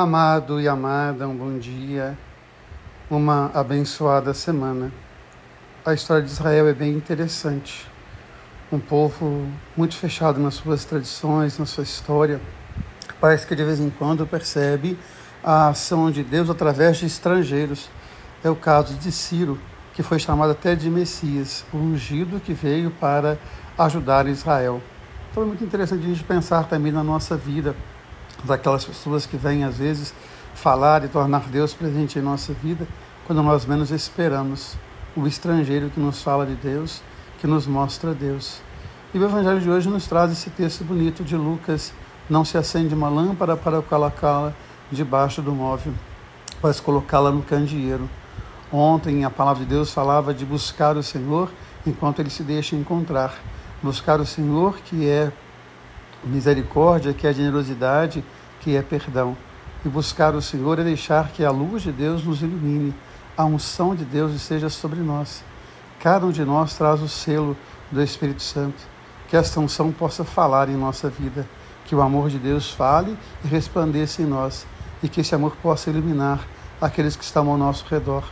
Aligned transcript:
Amado 0.00 0.58
e 0.58 0.66
amada, 0.66 1.28
um 1.28 1.36
bom 1.36 1.58
dia, 1.58 2.16
uma 3.10 3.50
abençoada 3.52 4.32
semana. 4.32 4.90
A 5.84 5.92
história 5.92 6.22
de 6.22 6.30
Israel 6.30 6.68
é 6.68 6.72
bem 6.72 6.92
interessante. 6.92 7.86
Um 8.72 8.78
povo 8.78 9.46
muito 9.76 9.94
fechado 9.94 10.40
nas 10.40 10.54
suas 10.54 10.86
tradições, 10.86 11.58
na 11.58 11.66
sua 11.66 11.84
história. 11.84 12.40
Parece 13.20 13.46
que 13.46 13.54
de 13.54 13.62
vez 13.62 13.78
em 13.78 13.90
quando 13.90 14.26
percebe 14.26 14.98
a 15.44 15.68
ação 15.68 16.10
de 16.10 16.24
Deus 16.24 16.48
através 16.48 16.96
de 16.96 17.04
estrangeiros. 17.04 17.90
É 18.42 18.48
o 18.48 18.56
caso 18.56 18.94
de 18.94 19.12
Ciro, 19.12 19.60
que 19.92 20.02
foi 20.02 20.18
chamado 20.18 20.52
até 20.52 20.74
de 20.74 20.88
Messias, 20.88 21.62
o 21.74 21.76
ungido 21.76 22.40
que 22.40 22.54
veio 22.54 22.90
para 22.92 23.36
ajudar 23.76 24.26
Israel. 24.28 24.80
Então 25.30 25.42
é 25.42 25.46
muito 25.46 25.62
interessante 25.62 26.02
a 26.02 26.08
gente 26.08 26.24
pensar 26.24 26.64
também 26.68 26.90
na 26.90 27.04
nossa 27.04 27.36
vida 27.36 27.76
daquelas 28.44 28.84
pessoas 28.84 29.26
que 29.26 29.36
vêm 29.36 29.64
às 29.64 29.78
vezes 29.78 30.14
falar 30.54 31.04
e 31.04 31.08
tornar 31.08 31.48
Deus 31.48 31.72
presente 31.72 32.18
em 32.18 32.22
nossa 32.22 32.52
vida 32.52 32.86
quando 33.26 33.42
nós 33.42 33.64
menos 33.64 33.90
esperamos. 33.90 34.76
O 35.16 35.26
estrangeiro 35.26 35.90
que 35.90 35.98
nos 35.98 36.22
fala 36.22 36.46
de 36.46 36.54
Deus, 36.54 37.02
que 37.40 37.46
nos 37.46 37.66
mostra 37.66 38.14
Deus. 38.14 38.60
E 39.12 39.18
o 39.18 39.24
Evangelho 39.24 39.60
de 39.60 39.68
hoje 39.68 39.88
nos 39.88 40.06
traz 40.06 40.30
esse 40.30 40.50
texto 40.50 40.84
bonito 40.84 41.24
de 41.24 41.36
Lucas: 41.36 41.92
Não 42.28 42.44
se 42.44 42.56
acende 42.56 42.94
uma 42.94 43.08
lâmpada 43.08 43.56
para 43.56 43.82
colocá-la 43.82 44.52
debaixo 44.90 45.42
do 45.42 45.52
móvel, 45.52 45.92
mas 46.62 46.78
colocá-la 46.78 47.32
no 47.32 47.42
candeeiro. 47.42 48.08
Ontem 48.72 49.24
a 49.24 49.30
palavra 49.30 49.64
de 49.64 49.68
Deus 49.68 49.92
falava 49.92 50.32
de 50.32 50.44
buscar 50.44 50.96
o 50.96 51.02
Senhor 51.02 51.50
enquanto 51.84 52.20
ele 52.20 52.30
se 52.30 52.44
deixa 52.44 52.76
encontrar. 52.76 53.34
Buscar 53.82 54.20
o 54.20 54.26
Senhor, 54.26 54.76
que 54.84 55.08
é 55.08 55.32
misericórdia, 56.24 57.12
que 57.12 57.26
é 57.26 57.32
generosidade, 57.32 58.24
que 58.60 58.76
é 58.76 58.82
perdão. 58.82 59.36
E 59.84 59.88
buscar 59.88 60.34
o 60.34 60.42
Senhor 60.42 60.78
é 60.78 60.84
deixar 60.84 61.28
que 61.28 61.44
a 61.44 61.50
luz 61.50 61.82
de 61.82 61.92
Deus 61.92 62.24
nos 62.24 62.42
ilumine, 62.42 62.94
a 63.36 63.44
unção 63.44 63.94
de 63.94 64.04
Deus 64.04 64.32
esteja 64.32 64.68
sobre 64.68 65.00
nós. 65.00 65.42
Cada 65.98 66.26
um 66.26 66.30
de 66.30 66.44
nós 66.44 66.76
traz 66.76 67.00
o 67.00 67.08
selo 67.08 67.56
do 67.90 68.02
Espírito 68.02 68.42
Santo. 68.42 68.82
Que 69.28 69.36
esta 69.36 69.60
unção 69.60 69.92
possa 69.92 70.24
falar 70.24 70.68
em 70.68 70.76
nossa 70.76 71.08
vida, 71.08 71.46
que 71.84 71.94
o 71.94 72.02
amor 72.02 72.28
de 72.28 72.38
Deus 72.38 72.70
fale 72.70 73.16
e 73.44 73.48
resplandeça 73.48 74.22
em 74.22 74.26
nós, 74.26 74.66
e 75.02 75.08
que 75.08 75.20
esse 75.20 75.34
amor 75.34 75.56
possa 75.62 75.90
iluminar 75.90 76.46
aqueles 76.80 77.16
que 77.16 77.24
estão 77.24 77.48
ao 77.48 77.56
nosso 77.56 77.84
redor. 77.88 78.24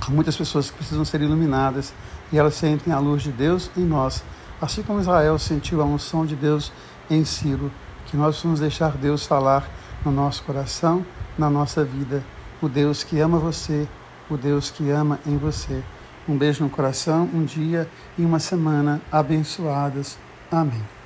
Há 0.00 0.10
muitas 0.10 0.36
pessoas 0.36 0.70
que 0.70 0.76
precisam 0.76 1.04
ser 1.04 1.20
iluminadas 1.20 1.92
e 2.32 2.38
elas 2.38 2.54
sentem 2.54 2.92
a 2.92 2.98
luz 2.98 3.22
de 3.22 3.32
Deus 3.32 3.70
em 3.76 3.84
nós, 3.84 4.22
assim 4.60 4.82
como 4.82 5.00
Israel 5.00 5.38
sentiu 5.38 5.80
a 5.80 5.84
unção 5.84 6.26
de 6.26 6.36
Deus 6.36 6.72
em 7.10 7.24
Ciro, 7.24 7.70
que 8.06 8.16
nós 8.16 8.40
vamos 8.42 8.60
deixar 8.60 8.96
Deus 8.96 9.26
falar 9.26 9.68
no 10.04 10.10
nosso 10.10 10.42
coração, 10.42 11.04
na 11.38 11.48
nossa 11.48 11.84
vida. 11.84 12.22
O 12.60 12.68
Deus 12.68 13.02
que 13.02 13.18
ama 13.20 13.38
você, 13.38 13.88
o 14.28 14.36
Deus 14.36 14.70
que 14.70 14.90
ama 14.90 15.18
em 15.26 15.36
você. 15.36 15.82
Um 16.28 16.36
beijo 16.36 16.62
no 16.62 16.70
coração, 16.70 17.28
um 17.32 17.44
dia 17.44 17.88
e 18.18 18.24
uma 18.24 18.38
semana 18.38 19.00
abençoadas. 19.10 20.18
Amém. 20.50 20.99